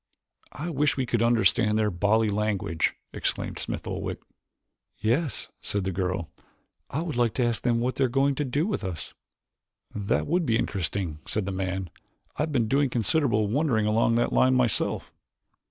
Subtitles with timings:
[0.53, 4.17] "I wish we could understand their bally language," exclaimed Smith Oldwick.
[4.97, 6.31] "Yes," said the girl,
[6.89, 9.13] "I would like to ask them what they are going to do with us."
[9.93, 11.91] "That would be interesting," said the man.
[12.35, 15.13] "I have been doing considerable wondering along that line myself."